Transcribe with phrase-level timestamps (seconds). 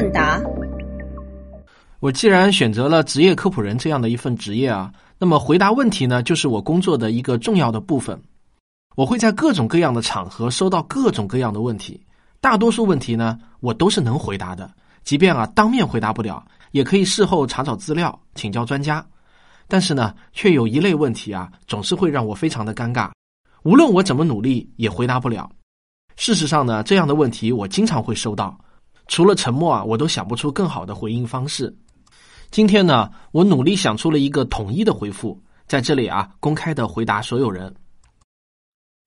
[0.00, 0.40] 问答。
[1.98, 8.18] 我既然选择了职业科普人这样的一份职业啊，那么回答问题呢，就是我工作的一个重要的部分。
[8.96, 12.02] 我会在各种各样的场合收到各种各样的问题，
[12.40, 14.70] 大多数问题呢，我都是能回答的。
[15.04, 19.04] 即便啊当面回答不了，也可以事后查找资料，请教专家。
[19.68, 23.10] 但是呢，却有一类问题啊，总是会让我非常的尴尬，
[23.64, 25.50] 无论我怎么努力，也回答不了。
[26.16, 28.58] 事实上呢，这样的问题我经常会收到，
[29.10, 31.76] 除了沉默啊，我都想不出更好的回应方式。
[32.52, 35.36] 今天呢，我努力想出了一个统一的回复，
[35.66, 37.74] 在这里啊，公开的回答所有人。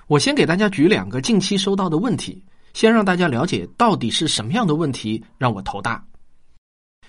[0.08, 2.44] 我先给大家举两个近期收到的问题，
[2.74, 6.06] 先让大家了解到底是什么样的问题让我头大。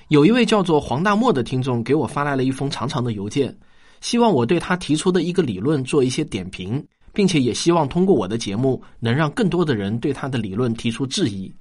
[0.06, 3.52] 有一位叫做黄大漠的听众给我发来了一封长长的邮件，
[4.00, 11.52] 希望我对他提出的一个理论做一些点评，并且也希望通过我的节目能让更多的人对他的理论提出质疑。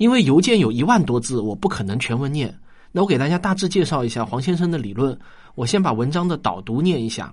[0.00, 2.58] 因为邮件有一万多字，我不可能全文念。
[2.90, 5.16] 那我给大家大致介绍一下黄先生的理论。
[5.54, 7.30] 我先把文章的导读念一下。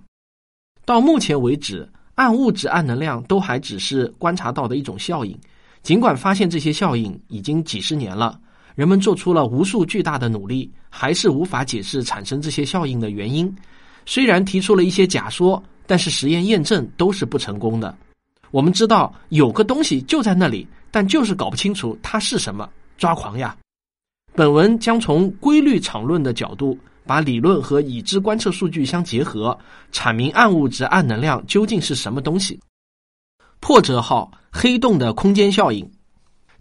[0.84, 5.40] 到目前为止，暗物质、暗能量都还只是观察到的一种效应，
[5.82, 8.38] 尽管发现这些效应已经几十年了。
[8.76, 13.50] 人们做出了无数巨大的努力，还是无法解释产生这些效应的原因。
[14.06, 17.98] 虽然提出了一些假说，但是实验验证都是不成功的。
[18.52, 22.68] 我们知道有个东西就在那里，但就是搞不清楚它是什么，
[22.98, 23.56] 抓狂呀！
[24.34, 29.56] 本文将从规律场论的角度，把理论和已知观测数据相结合，
[29.92, 32.60] 阐明暗物质、暗能量究竟是什么东西。
[33.60, 35.88] 破折号黑洞的空间效应。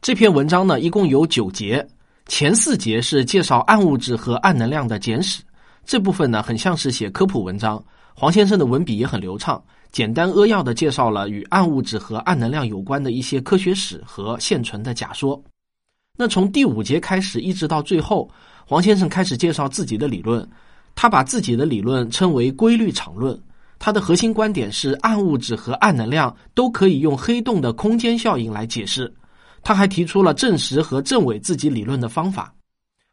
[0.02, 1.88] 这篇文章呢，一共有九节。
[2.26, 5.42] 前四节是介绍暗物质和暗能量的简史，
[5.86, 7.82] 这部分呢很像是写科普文章。
[8.18, 15.38] 黄先生的文笔也很流畅，简单扼要的介绍了与暗物质和暗能量有关的一些科学史和现存的假说。
[16.16, 18.26] 那从第五节开始一直到最后，
[18.66, 20.48] 黄先生开始介绍自己的理论。
[20.94, 23.38] 他把自己的理论称为规律场论，
[23.78, 29.14] 他的核心观点是暗物质和暗能量都可以用黑洞的空间效应来解释。
[29.62, 32.54] 他还提出了证实和证伪自己理论的方法。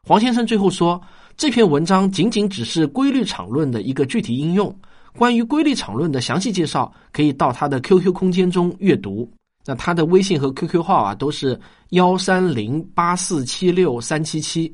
[0.08, 1.02] 黄先生最后说，
[1.36, 4.74] 这篇文章仅仅只是规律场论的一个具体应用。
[5.18, 9.32] 关于规律场论的详细介绍，可以到他的 QQ 空间中阅读。
[9.66, 11.60] 那他的微信和 QQ 号啊，都是
[11.90, 14.74] 幺三零八四七六三七七。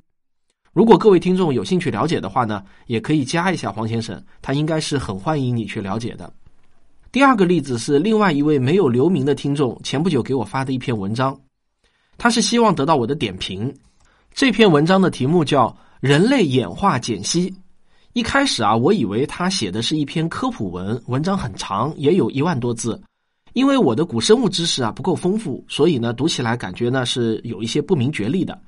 [0.72, 6.32] 如果各位听众有兴趣了解的话呢，也可以加一下黄先生，他应该是很欢迎你去了解的。
[7.12, 11.40] 第二个例子是另外一位没有留名的听众前不久给我发的一篇文章。
[12.18, 13.74] 他是希望得到我的点评。
[14.34, 15.68] 这篇文章的题目叫
[16.00, 17.50] 《人类演化解析》。
[18.19, 23.02] 一开始啊，我以为他写的是一篇科普文，文章很长，也有一万多字。
[23.53, 28.59] 因为我的古生物知识啊不够丰富，所以呢，读起来感觉呢是有一些不明觉厉的。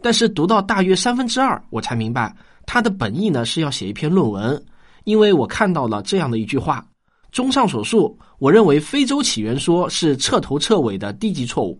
[0.00, 2.32] 但是读到大约三分之二，我才明白
[2.66, 4.64] 他的本意呢是要写一篇论文。
[5.02, 6.86] 因为我看到了这样的一句话：
[7.32, 11.76] 综上所述，我认为非洲起源说是彻头彻尾的低级错误。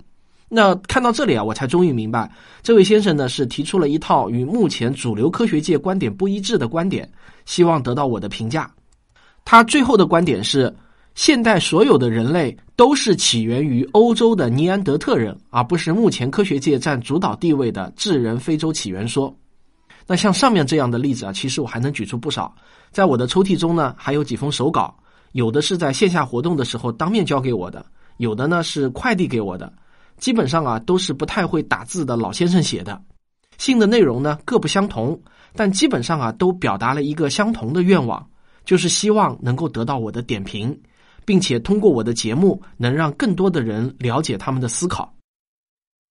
[0.53, 2.28] 那看到这里啊，我才终于明白，
[2.61, 7.09] 这位先生呢是提出了一套与目前主流科学界观点不一致的观点，
[7.47, 8.69] 希望得到我的评价。
[9.44, 10.75] 他最后的观点是：
[11.15, 19.33] 现代所有的人类都是起源于欧洲的尼安德特人，而不是目前科学界占主导地位的智人非洲起源说。
[20.05, 22.53] 那像上面这样的例子啊，其实我还能举出不少。
[22.91, 24.93] 在我的抽屉中呢，还有几封手稿，
[25.31, 29.72] 有的是在线下活动的时候当面交给我的，有的呢是快递给我的。
[30.20, 33.03] 基本上啊，都是不太会打字的老先生写的，
[33.58, 35.20] 信的内容呢各不相同，
[35.54, 38.30] 但基本上啊都表达了一个相同的愿望，
[38.64, 40.78] 就是希望能够得到我的点评，
[41.25, 45.12] 并且通过我的节目能让更多的人了解他们的思考。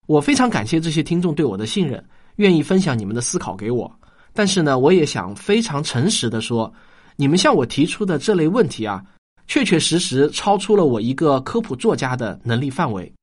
[0.08, 2.03] 我非常感谢这些听众对我的信任，
[2.38, 3.90] 愿意分享你们的思考给我。
[4.34, 6.74] 但是呢，我也想非常诚实的说，
[7.16, 9.03] 你们向我提出的这类问题啊，
[9.46, 13.14] 确确实实超出了我一个科普作家的能力范围。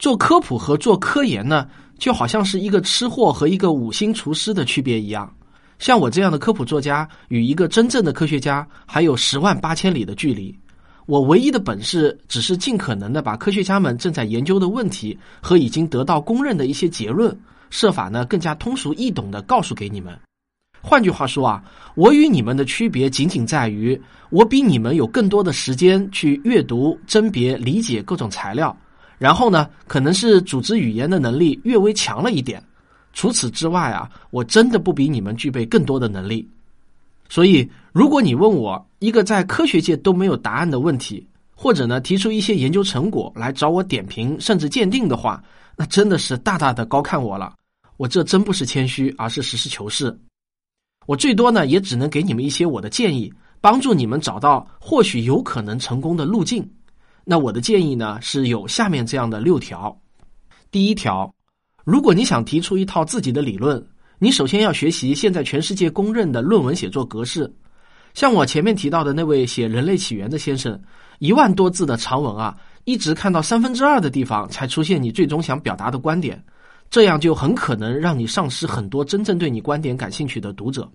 [0.00, 1.68] 做科普和做科研呢，
[1.98, 5.30] 就好像是一个吃货和一个五星厨师的区别一样。
[5.78, 10.58] 像我这样的科普作家，与一个真正的科学家还有十万八千里的距离。
[11.04, 17.38] 我唯一的本事，只是尽可能的把科学家们正在研究的问题和已经得到公认的一些结论，
[17.68, 20.18] 设法呢更加通俗易懂的告诉给你们。
[20.80, 21.62] 换句话说啊，
[21.94, 24.00] 我与你们的区别仅仅在于，
[24.30, 28.74] 我比你们有更多的时间去阅读、甄别、理解各种材料。
[29.20, 32.62] 然后呢，可能是组织语言的能力略微强了一点。
[33.12, 36.48] 除此之外啊，我真的不比你们具备更多的能力。
[37.28, 45.44] 所以，如果你问我一个在科学界都没有答案的问题，或者呢提出一些研究成果来找我点评甚至鉴定的话，
[45.76, 47.52] 那真的是大大的高看我了。
[47.98, 50.18] 我这真不是谦虚，而是实事求是。
[51.06, 53.30] 我最多呢，也只能给你们一些我的建议，
[53.60, 56.66] 帮助你们找到或许有可能成功的路径。
[57.30, 59.96] 那我的建议呢，是有下面这样的六条。
[60.68, 61.32] 第一条，
[61.84, 63.80] 如果你想提出一套自己的理论，
[64.18, 67.48] 你首先要学习现在全世界公认的论文写作格式。
[68.14, 70.76] 像我前面提到的那位写《人类起源》的先生，
[71.20, 76.44] 一万多字的长文啊，一直看到三分之二的地方才出现你最终想表达的观点，
[76.90, 80.90] 这样就很可能让你丧失很多真正对你观点感兴趣的读者。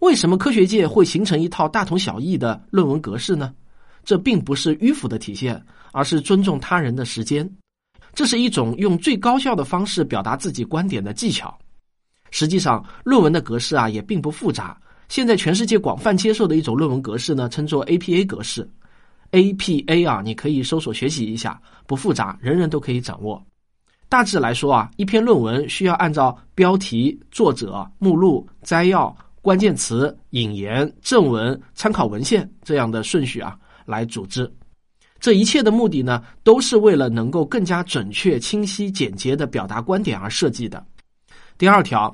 [0.00, 3.52] 为什么科学界会形成一套大同小异的论文格式呢？
[4.04, 5.60] 这并不是迂腐的体现，
[5.92, 7.48] 而是尊重他人的时间。
[8.14, 11.56] 这是一种用最高效的方式表达自己观点的技巧。
[12.30, 14.78] 实际上，论文的格式啊也并不复杂。
[15.08, 18.68] 现在全世界广泛接受的一种论文格式呢，称作 APA 格式。
[19.32, 23.42] APA 啊，你可以搜索学习一下，不复杂，人人都可以掌握。
[24.08, 33.58] 大致来说啊，一篇论文需要按照标题、作者、目录、摘要、关键词、引言、正文、参考文献这样的顺序啊
[33.92, 34.52] 来组织。
[35.20, 40.84] 这一切的目的呢，都是为了能够更加准确、清晰、简洁的表达观点而设计的。
[41.56, 42.12] 第二条，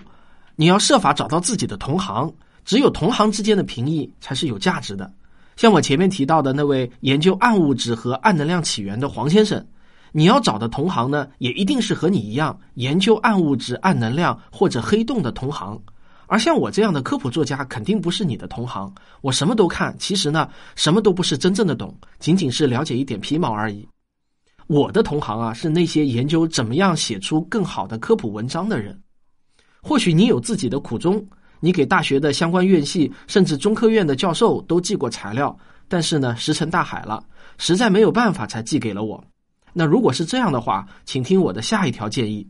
[0.57, 2.31] 你要设法找到自己的同行，
[2.67, 5.11] 只有同行之间的评议才是有价值的。
[5.57, 9.67] 像我前面提到的那位研究暗物质和暗能量起源的黄先生，
[10.13, 15.81] 你要找的同行呢，也一定是和你一样研究暗物质、暗能量或者黑洞的同行。
[16.29, 18.95] 而像我这样的科普作家，肯定不是你的同行。
[19.23, 20.47] 我什么都看，其实呢，
[20.77, 23.89] 什么都不是真正的懂，仅仅是了解一点皮毛而已。
[24.67, 28.97] 我的同行啊，是那些研究怎么样写出更好的科普文章的人。
[29.81, 31.27] 或许你有自己的苦衷，
[31.61, 35.57] 你给大学的相关院系，甚至中科院的教授都寄过材料，
[35.89, 37.25] 但是呢，石沉大海了，
[37.57, 39.25] 实在没有办法才寄给了我。
[39.73, 42.47] 那如果是这样的话，请听我的下一条建议。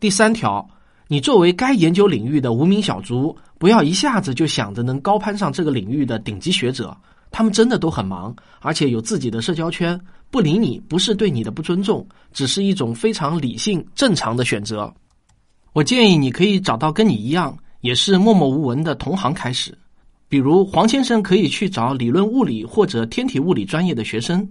[0.00, 0.66] 第三条。
[1.08, 6.96] 你作为该研究领域的无名小卒，不要一下子就想着能高攀上这个领域的顶级学者。
[7.30, 10.00] 他们真的都很忙，而且有自己的社交圈，
[10.30, 14.92] 不理你不是对你的不尊重，只是一种非常理性正常的选择。
[15.72, 19.76] 我建议你可以找到跟你一样也是默默无闻的同行开始，
[20.28, 24.48] 比如黄先生可以去找理论物理或者天体物理专业的学生，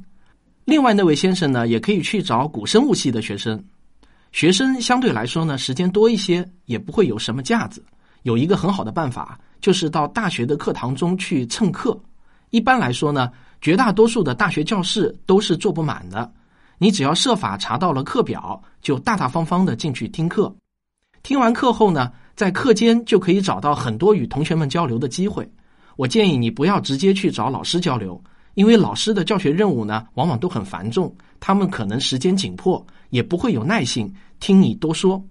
[0.64, 3.62] 另外那位先生呢，也可以去找古生物系的学生。
[4.36, 7.82] 学生相对来说呢，时间多一些，也不会有什么架子。
[8.24, 11.98] 有一个很好的办法，就是到大学的课堂中去蹭课。
[12.50, 16.30] 一般来说呢，绝大多数的大学教室都是坐不满的。
[16.80, 20.54] 你只要设法查到了课表，就大大方方的进去听课。
[21.24, 25.50] 听完课后呢，在课间就可以找到很多与同学们交流的机会。
[25.96, 28.22] 我建议你不要直接去找老师交流。
[28.56, 35.24] 因为老师的教学任务呢，往往都很繁重，他们可能时间紧迫，也不会有耐心听你多说。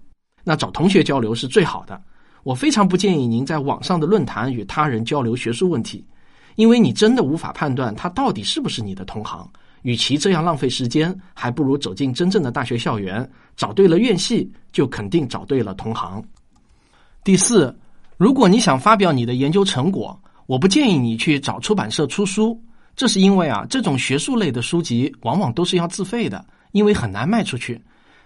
[0.43, 2.01] 那找同学交流是最好的。
[2.43, 6.05] 我非常不建议您在网上的论坛与他人交流学术问题，
[6.55, 9.49] 因为你真的无法判断他到底是不是你的同行。
[9.81, 16.23] 与其这样浪费时间，还不如走进真正的大学校园，找对了院系，就肯定找对了同行。
[17.23, 17.75] 第四，
[18.17, 22.59] 如果你想发表你的研究成果，我不建议你去找出版社出书。
[22.95, 26.43] 这是因为啊，这种学术类的书籍往往都是要自费的，
[26.75, 27.81] 因为很难卖出去。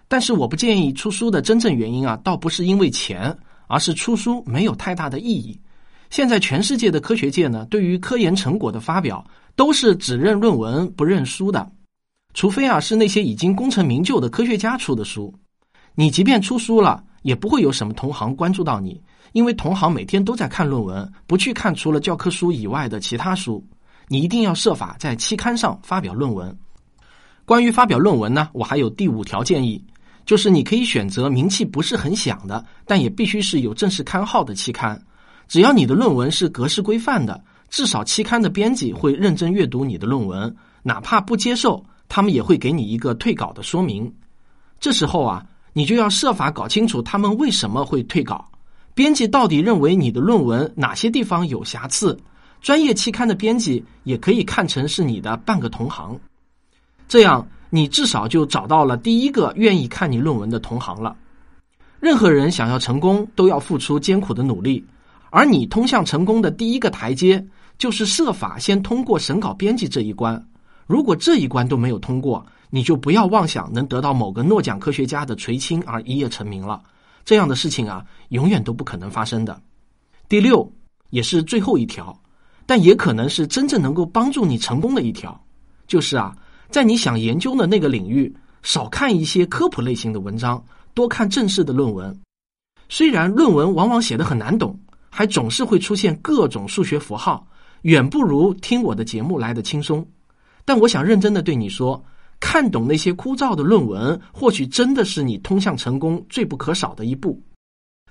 [0.08, 3.38] 但是我不建议出书的真正原因啊，倒不是因为钱，
[3.68, 5.62] 而是出书没有太大的意义。
[6.10, 9.24] 现在全世界的科学界呢，对于科研成果的发表
[9.56, 11.72] 都是只认论文不认书的，
[12.34, 15.32] 除非啊是那些已经功成名就的科学家出的书。
[15.94, 19.00] 你即便出书了，也不会有什么同行关注到你，
[19.34, 23.64] 因为同行每天都在看论文，不去看除了教科书以外的其他书。
[24.08, 26.58] 你一定要设法在期刊上发表论文。
[27.50, 29.84] 关于发表论文呢，我还有第五条建议，
[30.24, 35.02] 就是你可以选择名气不是很响的，但也必须是有正式刊号的期刊。
[35.48, 44.14] 只要你的论文是格式规范的，至少期刊的编辑会认真阅读你的论文，哪怕不接受，他们也会给你一个退稿的说明。
[44.80, 48.48] 这时候啊，你就要设法搞清楚他们为什么会退稿，
[48.94, 52.16] 编辑到底认为你的论文哪些地方有瑕疵。
[52.62, 56.16] 专业期刊的编辑也可以看成是你的半个同行，
[57.10, 61.18] 这样你至少就找到了第一个愿意看你论文的同行了。
[62.00, 64.86] 任何人想要成功，都要付出艰苦的努力，
[65.32, 67.44] 而你通向成功的第一个台阶，
[67.78, 70.42] 就是设法先通过审稿编辑这一关。
[70.86, 76.82] 如果这一关都没有通过，你就不要妄想能得到某个诺奖科学家的垂青而一夜成名了。
[77.26, 79.60] 这样的事情啊，永远都不可能发生的。
[80.30, 80.72] 第六，
[81.10, 82.18] 也是最后一条。
[82.66, 85.44] 但也可能是真正能够帮助你成功的一条，
[85.88, 86.36] 就是啊，
[86.70, 92.16] 在你想研究的那个领域，少看一些科普类型的文章，多看正式的论文。
[92.90, 97.48] 虽然论文往往写得很难懂，还总是会出现各种数学符号，
[97.82, 100.06] 远不如听我的节目来的轻松。
[100.64, 102.04] 但我想认真的对你说，
[102.40, 107.42] 看懂那些枯燥的论文，或许真的是你通向成功最不可少的一步。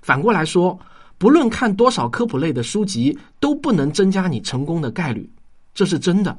[0.03, 0.77] 反过来说，
[1.17, 5.31] 不论看多少科普类的书籍，都不能增加你成功的概率，
[5.75, 6.37] 这是真的。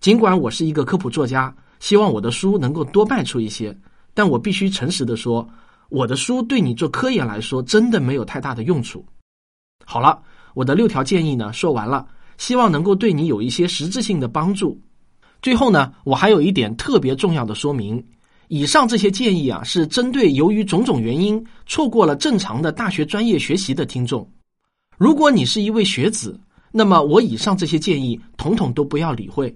[0.00, 3.76] 尽管我是一个科普作家，希望我的书能够多卖出一些，
[4.14, 5.46] 但我必须诚实的说。
[5.88, 9.04] 我的书对你做科研来说真的没有太大的用处。
[9.84, 10.22] 好了，
[10.54, 14.78] 我的六条建议呢说完了，希望能够对你有一些实质性的帮助。
[15.42, 18.04] 最后呢，我还有一点特别重要的说明：
[18.48, 24.30] 以上这些建议啊，是针对由于种种原因错过了正常的大学专业学习的听众。
[24.96, 26.38] 如果你是一位学子，
[26.70, 29.52] 那么我以上这些建议统统都不要理会。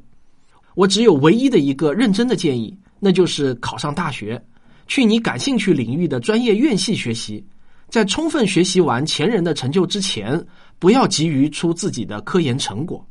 [0.75, 4.43] 我只有唯一的一个认真的建议，那就是考上大学。
[4.87, 7.45] 去你感兴趣领域的专业院系学习，
[7.89, 10.45] 在充分学习完前人的成就之前，
[10.79, 13.07] 不要急于出自己的科研成果。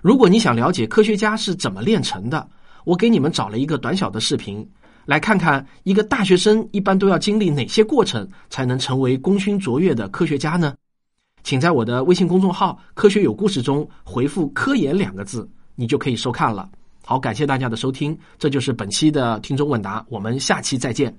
[0.00, 2.48] 如果你想了解科学家是怎么炼成的，
[2.84, 4.66] 我给你们找了一个短小的视频，
[5.06, 10.74] 来看看一个大学生一般都要经历哪些过程才能成为功勋卓越的科学家呢？
[11.42, 16.68] 请在我的微信公众号“科学有故事”中回复“科研”两个字，你就可以收看了。
[17.04, 21.14] 好，感谢大家的收听，这就是本期的听众问答，我们下期再见。